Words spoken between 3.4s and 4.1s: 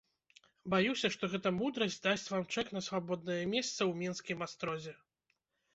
месца ў